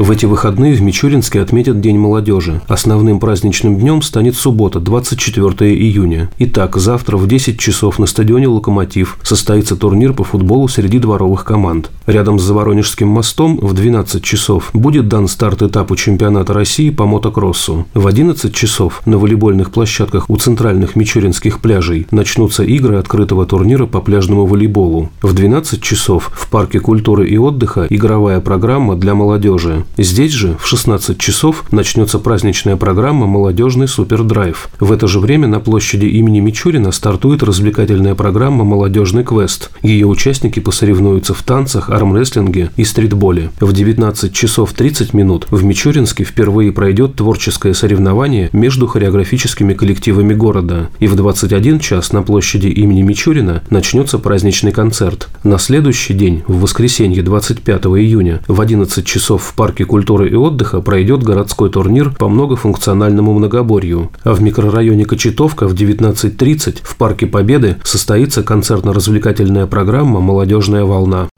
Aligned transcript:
В 0.00 0.10
эти 0.10 0.24
выходные 0.24 0.72
в 0.72 0.80
Мичуринске 0.80 1.42
отметят 1.42 1.82
День 1.82 1.98
молодежи. 1.98 2.62
Основным 2.68 3.20
праздничным 3.20 3.78
днем 3.78 4.00
станет 4.00 4.34
суббота, 4.34 4.80
24 4.80 5.74
июня. 5.74 6.30
Итак, 6.38 6.78
завтра 6.78 7.18
в 7.18 7.26
10 7.26 7.60
часов 7.60 7.98
на 7.98 8.06
стадионе 8.06 8.48
«Локомотив» 8.48 9.18
состоится 9.22 9.76
турнир 9.76 10.14
по 10.14 10.24
футболу 10.24 10.68
среди 10.68 10.98
дворовых 10.98 11.44
команд. 11.44 11.90
Рядом 12.06 12.38
с 12.38 12.42
Заворонежским 12.44 13.08
мостом 13.08 13.58
в 13.58 13.74
12 13.74 14.24
часов 14.24 14.70
будет 14.72 15.06
дан 15.06 15.28
старт 15.28 15.60
этапу 15.60 15.96
чемпионата 15.96 16.54
России 16.54 16.88
по 16.88 17.04
мотокроссу. 17.04 17.86
В 17.92 18.06
11 18.06 18.54
часов 18.54 19.02
на 19.04 19.18
волейбольных 19.18 19.70
площадках 19.70 20.30
у 20.30 20.36
центральных 20.38 20.96
мичуринских 20.96 21.60
пляжей 21.60 22.06
начнутся 22.10 22.62
игры 22.62 22.96
открытого 22.96 23.44
турнира 23.44 23.84
по 23.84 24.00
пляжному 24.00 24.46
волейболу. 24.46 25.10
В 25.20 25.34
12 25.34 25.82
часов 25.82 26.30
в 26.32 26.48
парке 26.48 26.80
культуры 26.80 27.28
и 27.28 27.36
отдыха 27.36 27.86
игровая 27.90 28.40
программа 28.40 28.96
для 28.96 29.14
молодежи. 29.14 29.84
Здесь 29.98 30.32
же 30.32 30.56
в 30.58 30.66
16 30.66 31.18
часов 31.18 31.64
начнется 31.72 32.18
праздничная 32.18 32.76
программа 32.76 33.26
«Молодежный 33.26 33.88
супердрайв». 33.88 34.70
В 34.78 34.92
это 34.92 35.06
же 35.08 35.20
время 35.20 35.48
на 35.48 35.60
площади 35.60 36.06
имени 36.06 36.40
Мичурина 36.40 36.92
стартует 36.92 37.42
развлекательная 37.42 38.14
программа 38.14 38.64
«Молодежный 38.64 39.24
квест». 39.24 39.70
Ее 39.82 40.06
участники 40.06 40.60
посоревнуются 40.60 41.34
в 41.34 41.42
танцах, 41.42 41.90
армрестлинге 41.90 42.70
и 42.76 42.84
стритболе. 42.84 43.50
В 43.60 43.72
19 43.72 44.32
часов 44.32 44.72
30 44.72 45.12
минут 45.12 45.46
в 45.50 45.64
Мичуринске 45.64 46.24
впервые 46.24 46.72
пройдет 46.72 47.16
творческое 47.16 47.74
соревнование 47.74 48.48
между 48.52 48.86
хореографическими 48.86 49.74
коллективами 49.74 50.34
города. 50.34 50.88
И 51.00 51.08
в 51.08 51.16
21 51.16 51.80
час 51.80 52.12
на 52.12 52.22
площади 52.22 52.68
имени 52.68 53.02
Мичурина 53.02 53.62
начнется 53.70 54.18
праздничный 54.18 54.72
концерт. 54.72 55.28
На 55.44 55.58
следующий 55.58 56.14
день, 56.14 56.42
в 56.46 56.60
воскресенье 56.60 57.22
25 57.22 57.86
июня, 57.86 58.40
в 58.46 58.60
11 58.60 59.04
часов 59.04 59.42
в 59.42 59.54
парке 59.54 59.79
парке 59.80 59.84
культуры 59.86 60.28
и 60.28 60.34
отдыха 60.34 60.80
пройдет 60.80 61.22
городской 61.22 61.70
турнир 61.70 62.10
по 62.10 62.28
многофункциональному 62.28 63.32
многоборью, 63.32 64.10
а 64.24 64.34
в 64.34 64.42
микрорайоне 64.42 65.04
Кочетовка 65.06 65.66
в 65.66 65.74
19.30 65.74 66.80
в 66.82 66.96
Парке 66.96 67.26
Победы 67.26 67.76
состоится 67.82 68.42
концертно-развлекательная 68.42 69.66
программа 69.66 70.20
«Молодежная 70.20 70.84
волна». 70.84 71.28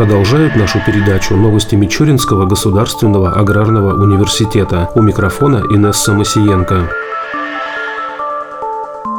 Продолжают 0.00 0.56
нашу 0.56 0.80
передачу 0.86 1.36
новости 1.36 1.74
Мичуринского 1.74 2.46
государственного 2.46 3.34
аграрного 3.34 4.02
университета. 4.02 4.88
У 4.94 5.02
микрофона 5.02 5.62
Инесса 5.68 6.14
Масиенко. 6.14 6.88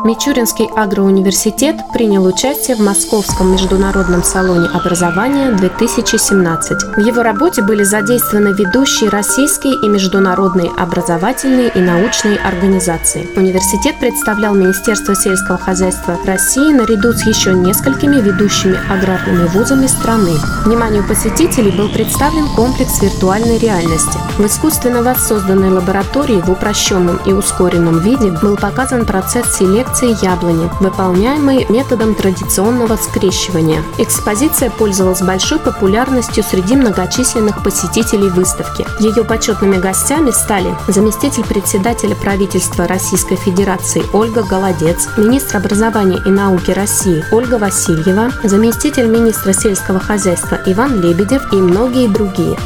Мичуринский 0.04 0.66
агроуниверситет 0.76 1.76
принял 1.94 2.26
участие 2.26 2.76
в 2.76 2.80
Московском 2.80 3.52
международном 3.52 4.24
салоне 4.24 4.68
образования 4.70 5.52
2017. 5.52 6.98
В 6.98 7.00
его 7.00 7.22
работе 7.22 7.62
были 7.62 7.84
задействованы 7.84 8.48
ведущие 8.48 9.12
российские 9.12 9.76
и 9.76 9.88
международные 9.88 10.72
образовательные 10.76 11.70
и 11.70 11.80
научные 11.80 12.38
организации. 12.38 13.30
Университет 13.36 14.00
представлял 14.00 14.56
Министерство 14.56 15.16
сельского 15.16 15.60
хозяйства 15.60 16.18
России 16.26 16.74
наряду 16.74 17.14
с 17.14 17.24
еще 17.28 17.54
несколькими 17.54 18.16
ведущими 18.16 18.80
аграрными 18.92 19.46
вузами 19.50 19.86
страны. 19.86 20.34
Вниманию 20.66 21.08
посетителей 21.08 21.70
был 21.70 21.90
представлен 21.90 22.48
комплекс 22.56 23.04
виртуальной 23.04 23.60
реальности. 23.60 24.18
В 24.40 24.46
искусственно 24.48 25.04
воссозданной 25.04 25.70
лаборатории 25.70 26.42
в 26.42 26.50
упрощенном 26.50 27.20
и 27.28 27.34
ускоренном 27.34 28.00
виде 28.00 28.32
был 28.42 28.58
показан 28.58 29.06
процесс 29.06 29.58
селекции 29.58 29.91
селекции 29.92 30.26
яблони, 30.26 30.70
выполняемой 30.80 31.66
методом 31.70 32.16
традиционного 32.16 32.96
скрещивания. 32.96 33.84
Экспозиция 33.98 34.70
пользовалась 34.70 35.22
большой 35.22 35.60
популярностью 35.60 36.44
среди 36.44 36.76
многочисленных 36.76 37.64
посетителей 37.64 38.30
выставки. 38.30 38.86
Ее 39.00 39.24
почетными 39.24 39.78
гостями 39.78 40.32
стали 40.32 40.76
заместитель 40.88 41.44
председателя 41.44 42.16
правительства 42.16 42.88
Российской 42.88 43.36
Федерации 43.36 44.04
Ольга 44.14 44.44
Голодец, 44.44 45.08
министр 45.18 45.58
образования 45.58 46.22
и 46.26 46.30
науки 46.30 46.72
России 46.72 47.24
Ольга 47.32 47.56
Васильева, 47.56 48.32
заместитель 48.44 49.08
министра 49.08 49.54
сельского 49.54 50.00
хозяйства 50.00 50.60
Иван 50.66 51.02
Лебедев 51.02 51.52
и 51.54 51.56
многие 51.56 52.08
другие. 52.08 52.58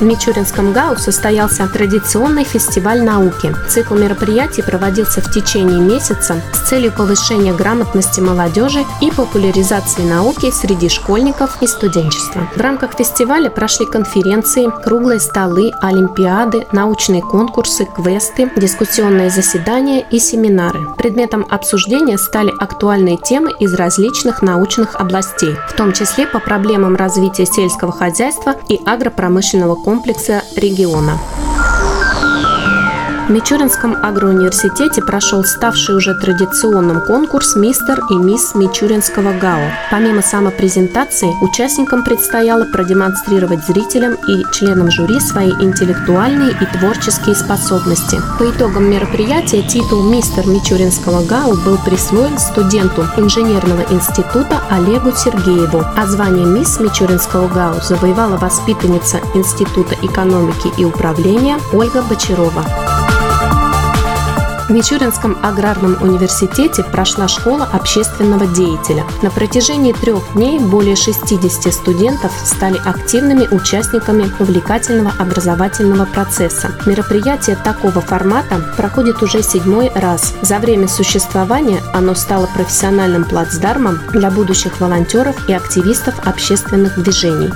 В 0.00 0.02
Мичуринском 0.02 0.72
ГАУ 0.72 0.96
состоялся 0.96 1.68
традиционный 1.68 2.44
фестиваль 2.44 3.02
науки. 3.02 3.54
Цикл 3.68 3.94
мероприятий 3.94 4.62
проводился 4.62 5.20
в 5.20 5.30
течение 5.30 5.78
месяца 5.78 6.40
с 6.54 6.68
целью 6.70 6.90
повышения 6.90 7.52
грамотности 7.52 8.20
молодежи 8.20 8.82
и 9.02 9.10
популяризации 9.10 10.00
науки 10.00 10.50
среди 10.50 10.88
школьников 10.88 11.62
и 11.62 11.66
студенчества. 11.66 12.48
В 12.56 12.60
рамках 12.62 12.94
фестиваля 12.94 13.50
прошли 13.50 13.84
конференции, 13.84 14.70
круглые 14.82 15.20
столы, 15.20 15.70
олимпиады, 15.82 16.66
научные 16.72 17.20
конкурсы, 17.20 17.84
квесты, 17.84 18.50
дискуссионные 18.56 19.28
заседания 19.28 20.06
и 20.10 20.18
семинары. 20.18 20.80
Предметом 20.96 21.44
обсуждения 21.50 22.16
стали 22.16 22.50
актуальные 22.58 23.18
темы 23.18 23.50
из 23.60 23.74
различных 23.74 24.40
научных 24.40 24.94
областей, 24.94 25.56
в 25.68 25.74
том 25.74 25.92
числе 25.92 26.26
по 26.26 26.38
проблемам 26.38 26.96
развития 26.96 27.44
сельского 27.44 27.92
хозяйства 27.92 28.54
и 28.70 28.80
агропромышленного 28.86 29.74
комплекса 29.74 29.89
комплекса 29.90 30.44
региона. 30.54 31.18
В 33.30 33.32
Мичуринском 33.32 33.96
агроуниверситете 34.02 35.02
прошел 35.02 35.44
ставший 35.44 35.94
уже 35.94 36.14
традиционным 36.14 37.00
конкурс 37.00 37.54
«Мистер 37.54 38.00
и 38.10 38.14
мисс 38.14 38.56
Мичуринского 38.56 39.32
ГАО». 39.38 39.70
Помимо 39.88 40.20
самопрезентации, 40.20 41.30
участникам 41.40 42.02
предстояло 42.02 42.64
продемонстрировать 42.64 43.64
зрителям 43.64 44.14
и 44.26 44.42
членам 44.52 44.90
жюри 44.90 45.20
свои 45.20 45.52
интеллектуальные 45.52 46.56
и 46.60 46.76
творческие 46.76 47.36
способности. 47.36 48.20
По 48.36 48.50
итогам 48.50 48.90
мероприятия 48.90 49.62
титул 49.62 50.02
«Мистер 50.02 50.48
Мичуринского 50.48 51.24
ГАУ» 51.24 51.54
был 51.64 51.78
присвоен 51.84 52.36
студенту 52.36 53.06
инженерного 53.16 53.82
института 53.92 54.60
Олегу 54.70 55.12
Сергееву, 55.12 55.84
а 55.96 56.04
звание 56.08 56.46
«Мисс 56.46 56.80
Мичуринского 56.80 57.46
ГАУ» 57.46 57.80
завоевала 57.80 58.38
воспитанница 58.38 59.20
Института 59.36 59.94
экономики 60.02 60.72
и 60.76 60.84
управления 60.84 61.58
Ольга 61.72 62.02
Бочарова. 62.02 62.64
В 64.70 64.72
Мичуринском 64.72 65.36
аграрном 65.42 66.00
университете 66.00 66.84
прошла 66.84 67.26
школа 67.26 67.68
общественного 67.72 68.46
деятеля. 68.46 69.04
На 69.20 69.28
протяжении 69.28 69.92
трех 69.92 70.32
дней 70.34 70.60
более 70.60 70.94
60 70.94 71.74
студентов 71.74 72.30
стали 72.44 72.78
активными 72.78 73.48
участниками 73.52 74.30
увлекательного 74.38 75.12
образовательного 75.18 76.04
процесса. 76.04 76.70
Мероприятие 76.86 77.56
такого 77.56 78.00
формата 78.00 78.60
проходит 78.76 79.20
уже 79.24 79.42
седьмой 79.42 79.90
раз. 79.92 80.34
За 80.42 80.60
время 80.60 80.86
существования 80.86 81.82
оно 81.92 82.14
стало 82.14 82.46
профессиональным 82.46 83.24
плацдармом 83.24 83.98
для 84.12 84.30
будущих 84.30 84.80
волонтеров 84.80 85.48
и 85.48 85.52
активистов 85.52 86.14
общественных 86.24 86.94
движений. 87.02 87.50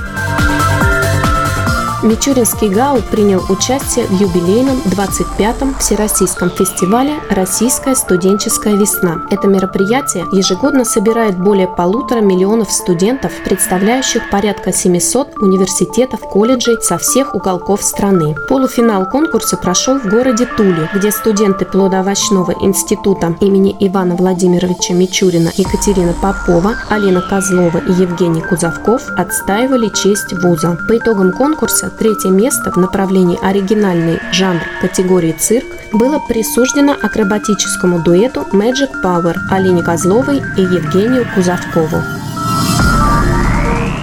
Мичуринский 2.04 2.68
ГАУ 2.68 3.00
принял 3.10 3.42
участие 3.48 4.04
в 4.04 4.12
юбилейном 4.12 4.76
25-м 4.84 5.74
Всероссийском 5.78 6.50
фестивале 6.50 7.14
«Российская 7.30 7.94
студенческая 7.94 8.76
весна». 8.76 9.22
Это 9.30 9.48
мероприятие 9.48 10.26
ежегодно 10.30 10.84
собирает 10.84 11.38
более 11.38 11.66
полутора 11.66 12.20
миллионов 12.20 12.70
студентов, 12.70 13.32
представляющих 13.46 14.28
порядка 14.28 14.70
700 14.70 15.38
университетов, 15.38 16.20
колледжей 16.20 16.76
со 16.82 16.98
всех 16.98 17.34
уголков 17.34 17.82
страны. 17.82 18.36
Полуфинал 18.50 19.08
конкурса 19.08 19.56
прошел 19.56 19.98
в 19.98 20.04
городе 20.04 20.44
Туле, 20.58 20.90
где 20.94 21.10
студенты 21.10 21.64
плодоовощного 21.64 22.52
института 22.60 23.34
имени 23.40 23.74
Ивана 23.80 24.14
Владимировича 24.14 24.92
Мичурина 24.92 25.50
Екатерина 25.56 26.12
Попова, 26.20 26.74
Алина 26.90 27.22
Козлова 27.22 27.78
и 27.78 27.92
Евгений 27.92 28.42
Кузовков 28.42 29.00
отстаивали 29.16 29.88
честь 29.88 30.34
вуза. 30.42 30.76
По 30.86 30.98
итогам 30.98 31.32
конкурса 31.32 31.93
третье 31.98 32.30
место 32.30 32.70
в 32.70 32.76
направлении 32.76 33.38
оригинальный 33.42 34.18
жанр 34.32 34.60
категории 34.80 35.32
цирк 35.32 35.66
было 35.92 36.18
присуждено 36.18 36.92
акробатическому 36.92 38.02
дуэту 38.02 38.46
Magic 38.52 38.90
Power 39.02 39.36
Алине 39.50 39.82
Козловой 39.82 40.38
и 40.56 40.60
Евгению 40.60 41.26
Кузовкову. 41.34 42.23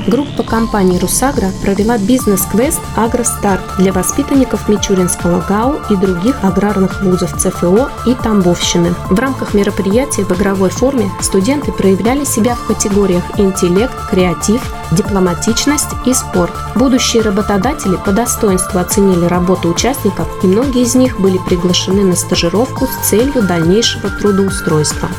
Группа 0.07 0.41
компании 0.41 0.97
«Русагра» 0.97 1.51
провела 1.61 1.97
бизнес-квест 1.99 2.79
«Агростарт» 2.95 3.61
для 3.77 3.93
воспитанников 3.93 4.67
Мичуринского 4.67 5.41
ГАУ 5.47 5.79
и 5.91 5.95
других 5.95 6.43
аграрных 6.43 7.03
вузов 7.03 7.37
ЦФО 7.37 7.89
и 8.07 8.15
Тамбовщины. 8.15 8.95
В 9.09 9.19
рамках 9.19 9.53
мероприятия 9.53 10.23
в 10.23 10.31
игровой 10.31 10.69
форме 10.69 11.11
студенты 11.21 11.71
проявляли 11.71 12.23
себя 12.23 12.55
в 12.55 12.65
категориях 12.65 13.23
интеллект, 13.37 13.93
креатив, 14.09 14.61
дипломатичность 14.91 15.89
и 16.05 16.13
спорт. 16.13 16.53
Будущие 16.75 17.21
работодатели 17.21 17.95
по 18.03 18.11
достоинству 18.11 18.79
оценили 18.79 19.25
работу 19.25 19.69
участников, 19.69 20.27
и 20.43 20.47
многие 20.47 20.81
из 20.81 20.95
них 20.95 21.19
были 21.19 21.37
приглашены 21.37 22.03
на 22.03 22.15
стажировку 22.15 22.87
с 22.87 23.09
целью 23.09 23.43
дальнейшего 23.43 24.09
трудоустройства. 24.09 25.09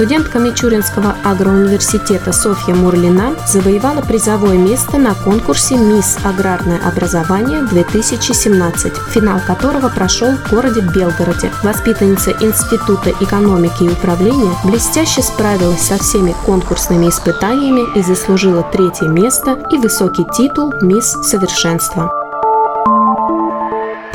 Студентка 0.00 0.38
Мичуринского 0.38 1.14
агроуниверситета 1.24 2.32
Софья 2.32 2.74
Мурлина 2.74 3.34
завоевала 3.46 4.00
призовое 4.00 4.56
место 4.56 4.96
на 4.96 5.12
конкурсе 5.12 5.76
«Мисс 5.76 6.16
Аграрное 6.24 6.80
образование-2017», 6.88 9.10
финал 9.10 9.40
которого 9.46 9.90
прошел 9.90 10.36
в 10.36 10.50
городе 10.50 10.80
Белгороде. 10.80 11.52
Воспитанница 11.62 12.30
Института 12.40 13.10
экономики 13.20 13.82
и 13.82 13.90
управления 13.90 14.54
блестяще 14.64 15.20
справилась 15.20 15.82
со 15.82 15.98
всеми 15.98 16.34
конкурсными 16.46 17.10
испытаниями 17.10 17.82
и 17.94 18.02
заслужила 18.02 18.62
третье 18.62 19.06
место 19.06 19.58
и 19.70 19.76
высокий 19.76 20.24
титул 20.34 20.72
«Мисс 20.80 21.12
Совершенства». 21.28 22.19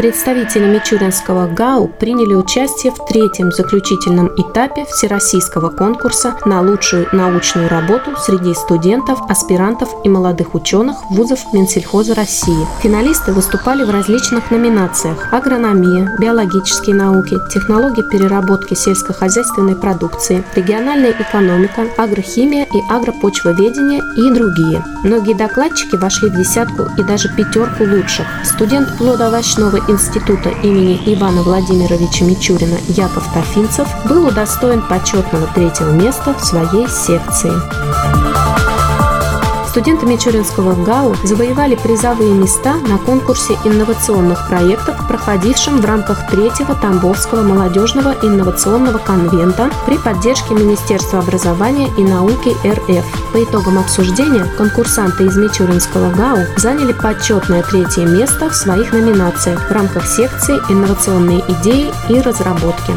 Представители 0.06 0.68
Мичуринского 0.68 1.48
ГАУ 1.48 1.88
приняли 1.88 2.36
участие 2.36 2.92
в 2.92 3.07
третьем 3.07 3.52
заключительном 3.52 4.28
этапе 4.38 4.86
всероссийского 4.86 5.72
конкурса 5.72 6.36
на 6.46 6.62
лучшую 6.62 7.07
научную 7.12 7.68
работу 7.69 8.16
среди 8.24 8.54
студентов, 8.54 9.19
аспирантов 9.28 9.90
и 10.04 10.10
молодых 10.10 10.54
ученых 10.54 10.96
вузов 11.10 11.40
Минсельхоза 11.54 12.13
России. 12.13 12.68
Финалисты 12.84 13.34
выступали 13.34 13.84
в 13.84 13.90
различных 13.90 14.52
номинациях– 14.52 15.18
агрономия, 15.34 16.16
биологические 16.19 16.96
науки, 16.96 17.38
технологии 17.51 18.08
переработки 18.08 18.75
сельскохозяйственной 18.75 19.75
продукции, 19.75 20.44
региональная 20.56 21.13
экономика, 21.13 21.88
агрохимия 21.98 22.66
и 22.66 22.94
агропочвоведение 22.94 24.04
и 24.18 24.31
другие. 24.31 24.84
Многие 25.04 25.34
докладчики 25.34 25.96
вошли 25.96 26.30
в 26.30 26.36
десятку 26.38 26.90
и 26.96 27.01
даже 27.01 27.28
пятерку 27.30 27.86
лучших. 27.86 28.28
Студент 28.44 28.96
плодоовощного 29.00 29.78
института 29.95 30.50
имени 30.62 31.01
Ивана 31.06 31.42
Владимировича 31.42 32.25
Мичурина 32.25 32.77
Яков 32.89 33.31
Тафинцев 33.33 33.88
был 34.09 34.27
удостоен 34.27 34.81
почетного 34.81 35.47
третьего 35.56 35.92
места 35.92 36.33
в 36.33 36.44
своей 36.44 36.88
секции. 36.89 38.35
Студенты 39.75 40.06
Мичуринского 40.06 40.74
ГАУ 40.86 41.16
завоевали 41.25 41.75
призовые 41.75 42.31
места 42.31 42.75
на 42.88 42.98
конкурсе 42.98 43.57
инновационных 43.66 44.48
проектов, 44.48 44.95
проходившем 45.06 45.81
в 45.81 45.86
рамках 45.86 46.30
третьего 46.31 46.75
Тамбовского 46.75 47.44
молодежного 47.44 48.16
инновационного 48.22 49.00
конвента 49.00 49.69
при 49.86 49.98
поддержке 49.98 50.54
Министерства 50.54 51.19
образования 51.19 51.89
и 51.98 52.04
науки 52.06 52.56
РФ. 52.66 53.33
По 53.33 53.44
итогам 53.44 53.77
обсуждения 53.77 54.45
конкурсанты 54.57 55.25
из 55.25 55.36
Мичуринского 55.36 56.10
ГАУ 56.10 56.45
заняли 56.56 56.94
почетное 56.94 57.62
третье 57.62 58.06
место 58.06 58.50
в 58.50 58.56
своих 58.56 58.94
номинациях 58.94 59.68
в 59.68 59.74
рамках 59.74 60.07
секции 60.07 60.56
«Инновационные 60.69 61.44
идеи 61.50 61.92
и 62.07 62.22
разработки». 62.22 62.94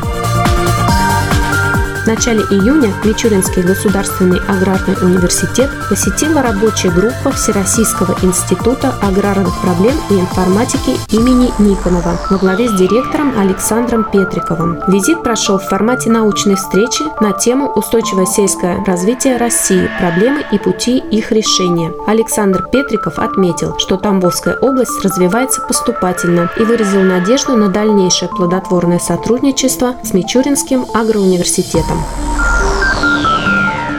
Начале 2.09 2.41
июня 2.41 2.91
Мичуринский 3.05 3.61
государственный 3.61 4.39
аграрный 4.49 4.97
университет 5.03 5.69
посетила 5.91 6.41
рабочая 6.41 6.89
группа 6.89 7.31
Всероссийского 7.33 8.17
института 8.23 8.95
аграрных 9.03 9.61
проблем 9.61 9.93
и 10.09 10.15
информатики 10.15 10.97
имени 11.15 11.53
Никонова 11.59 12.19
во 12.31 12.39
главе 12.39 12.71
с 12.71 12.73
директором 12.73 13.39
Александром 13.39 14.05
Петриковым. 14.05 14.79
Визит 14.89 15.23
прошел 15.23 15.59
в 15.59 15.69
формате 15.69 16.09
научной 16.09 16.55
встречи 16.55 17.05
на 17.21 17.33
тему 17.33 17.71
«Устойчивое 17.75 18.25
сельское 18.25 18.83
развитие 18.87 19.37
России. 19.37 19.91
Проблемы 19.99 20.47
и 20.51 20.57
пути 20.57 20.97
их 20.97 21.31
решения». 21.31 21.93
Александр 22.07 22.67
Петриков 22.73 23.19
отметил, 23.19 23.79
что 23.79 23.99
Тамбовская 23.99 24.57
область 24.57 25.05
развивается 25.05 25.61
поступательно 25.61 26.51
и 26.57 26.63
выразил 26.63 27.03
надежду 27.03 27.55
на 27.55 27.69
дальнейшее 27.69 28.31
плодотворное 28.31 28.99
сотрудничество 28.99 29.97
с 30.03 30.15
Мичуринским 30.15 30.87
агроуниверситетом. 30.95 31.98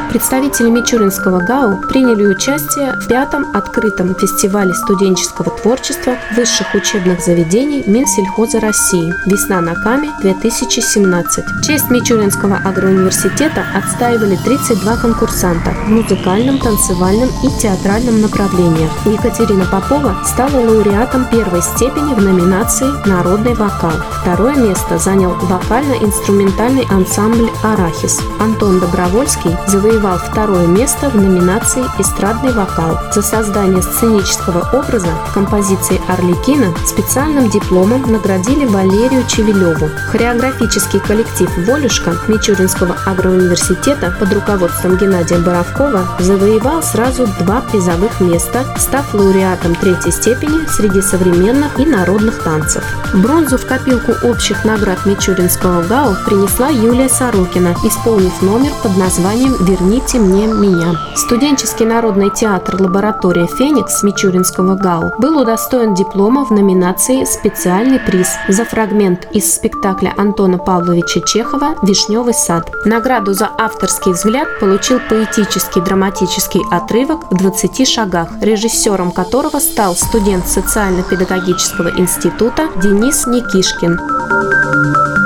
Представители 0.09 0.69
Мичуринского 0.71 1.39
ГАУ 1.39 1.81
приняли 1.81 2.25
участие 2.25 2.93
в 2.93 3.07
пятом 3.07 3.55
открытом 3.55 4.15
фестивале 4.15 4.73
студенческого 4.73 5.51
творчества 5.51 6.17
высших 6.35 6.73
учебных 6.73 7.21
заведений 7.21 7.83
Минсельхоза 7.85 8.59
России 8.59 9.13
«Весна 9.27 9.61
на 9.61 9.75
Каме-2017». 9.75 11.61
Честь 11.63 11.91
Мичуринского 11.91 12.57
агроуниверситета 12.57 13.63
отстаивали 13.75 14.35
32 14.35 14.97
конкурсанта 14.97 15.69
в 15.85 15.89
музыкальном, 15.89 16.57
танцевальном 16.57 17.29
и 17.43 17.61
театральном 17.61 18.19
направлениях. 18.21 18.91
Екатерина 19.05 19.65
Попова 19.65 20.23
стала 20.25 20.59
лауреатом 20.59 21.29
первой 21.29 21.61
степени 21.61 22.15
в 22.15 22.21
номинации 22.21 23.07
«Народный 23.07 23.53
вокал». 23.53 23.93
Второе 24.21 24.55
место 24.55 24.97
занял 24.97 25.35
вокально-инструментальный 25.43 26.87
ансамбль 26.89 27.48
«Арахис». 27.63 28.19
Антон 28.39 28.79
Добровольский 28.79 29.55
завоевал 29.67 30.17
второе 30.17 30.67
место 30.67 31.09
в 31.09 31.15
номинации 31.15 31.83
«Эстрадный 31.99 32.53
вокал» 32.53 32.99
за 33.13 33.21
создание 33.21 33.81
сценического 33.81 34.69
образа 34.73 35.09
композиции 35.33 36.01
«Орликина» 36.07 36.73
специальным 36.85 37.49
дипломом 37.49 38.11
наградили 38.11 38.65
Валерию 38.65 39.25
Чевелеву. 39.27 39.89
Хореографический 40.11 40.99
коллектив 40.99 41.49
«Волюшка» 41.67 42.15
Мичуринского 42.27 42.95
агроуниверситета 43.05 44.15
под 44.19 44.33
руководством 44.33 44.97
Геннадия 44.97 45.37
Боровкова 45.37 46.07
завоевал 46.19 46.81
сразу 46.81 47.27
два 47.39 47.61
призовых 47.61 48.19
места, 48.21 48.65
став 48.77 49.13
лауреатом 49.13 49.75
третьей 49.75 50.11
степени 50.11 50.65
среди 50.67 51.01
современных 51.01 51.79
и 51.79 51.85
народных 51.85 52.43
танцев. 52.43 52.83
Бронзу 53.13 53.57
в 53.57 53.65
копилку 53.65 54.13
общих 54.27 54.63
наград 54.65 55.05
Мичуринского 55.05 55.83
ГАУ 55.83 56.15
принесла 56.25 56.69
Юлия 56.69 57.09
Сорокина, 57.49 57.75
исполнив 57.83 58.41
номер 58.41 58.71
под 58.83 58.97
названием 58.97 59.53
«Верни 59.59 59.89
«Верните 59.89 60.19
мне 60.19 60.45
меня». 60.45 60.95
Студенческий 61.15 61.85
народный 61.85 62.29
театр 62.29 62.81
«Лаборатория 62.81 63.47
Феникс» 63.47 64.03
Мичуринского 64.03 64.75
ГАУ 64.75 65.13
был 65.19 65.39
удостоен 65.39 65.93
диплома 65.93 66.45
в 66.45 66.51
номинации 66.51 67.23
«Специальный 67.25 67.99
приз» 67.99 68.29
за 68.47 68.65
фрагмент 68.65 69.27
из 69.33 69.53
спектакля 69.53 70.13
Антона 70.17 70.57
Павловича 70.57 71.21
Чехова 71.21 71.75
«Вишневый 71.81 72.33
сад». 72.33 72.69
Награду 72.85 73.33
за 73.33 73.49
авторский 73.57 74.11
взгляд 74.11 74.47
получил 74.59 74.99
поэтический 75.09 75.81
драматический 75.81 76.61
отрывок 76.71 77.31
в 77.31 77.37
20 77.37 77.87
шагах, 77.87 78.29
режиссером 78.41 79.11
которого 79.11 79.59
стал 79.59 79.95
студент 79.95 80.47
социально-педагогического 80.47 81.89
института 81.97 82.69
Денис 82.81 83.25
Никишкин. 83.25 85.18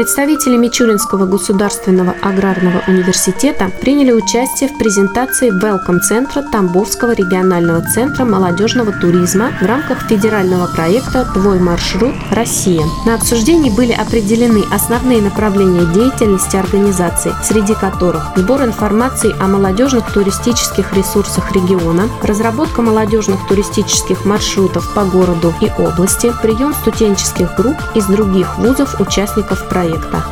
Представители 0.00 0.56
Мичуринского 0.56 1.26
государственного 1.26 2.14
аграрного 2.22 2.82
университета 2.88 3.70
приняли 3.82 4.12
участие 4.12 4.70
в 4.70 4.78
презентации 4.78 5.50
Welcome-центра 5.50 6.40
Тамбовского 6.40 7.12
регионального 7.12 7.82
центра 7.82 8.24
молодежного 8.24 8.92
туризма 8.92 9.52
в 9.60 9.66
рамках 9.66 10.08
федерального 10.08 10.68
проекта 10.68 11.30
«Твой 11.34 11.58
маршрут. 11.58 12.14
Россия». 12.30 12.82
На 13.04 13.16
обсуждении 13.16 13.68
были 13.68 13.92
определены 13.92 14.62
основные 14.72 15.20
направления 15.20 15.84
деятельности 15.92 16.56
организации, 16.56 17.34
среди 17.42 17.74
которых 17.74 18.32
сбор 18.36 18.62
информации 18.62 19.34
о 19.38 19.48
молодежных 19.48 20.10
туристических 20.14 20.94
ресурсах 20.94 21.52
региона, 21.52 22.08
разработка 22.22 22.80
молодежных 22.80 23.46
туристических 23.48 24.24
маршрутов 24.24 24.94
по 24.94 25.04
городу 25.04 25.52
и 25.60 25.70
области, 25.78 26.32
прием 26.40 26.72
студенческих 26.72 27.54
групп 27.54 27.76
из 27.94 28.06
других 28.06 28.56
вузов 28.56 28.98
участников 28.98 29.68
проекта 29.68 29.89
проекта. 29.90 30.24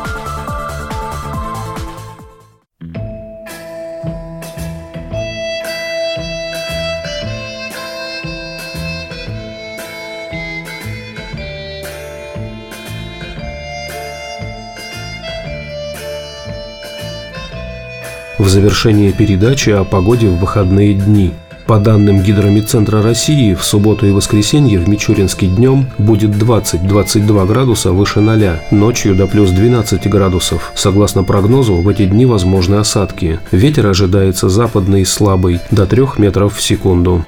В 18.37 18.47
завершение 18.47 19.11
передачи 19.11 19.69
о 19.69 19.83
погоде 19.83 20.27
в 20.27 20.37
выходные 20.37 20.93
дни– 20.93 21.33
По 21.69 21.77
данным 21.77 22.23
Гидромедцентра 22.23 23.03
России, 23.03 23.53
в 23.53 23.63
субботу 23.63 24.07
и 24.07 24.11
воскресенье 24.11 24.79
в 24.79 24.89
Мичуринске 24.89 25.45
днем 25.45 25.85
будет 25.99 26.31
20-22 26.31 27.45
градуса 27.45 27.91
выше 27.91 28.21
0, 28.21 28.59
ночью 28.71 29.13
до 29.13 29.27
плюс 29.27 29.51
12 29.51 30.09
градусов. 30.09 30.71
Согласно 30.73 31.23
прогнозу, 31.23 31.75
в 31.75 31.87
эти 31.87 32.07
дни 32.07 32.25
возможны 32.25 32.77
осадки. 32.77 33.39
Ветер 33.51 33.85
ожидается 33.85 34.49
западный 34.49 35.05
слабый, 35.05 35.59
до 35.69 35.85
3 35.85 36.05
метров 36.17 36.57
в 36.57 36.61
секунду. 36.63 37.23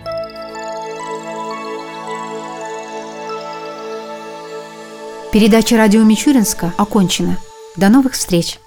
Передача 5.31 5.77
радио 5.77 6.01
Мичуринска 6.01 6.73
окончена. 6.77 7.37
До 7.75 7.89
новых 7.89 8.13
встреч! 8.13 8.60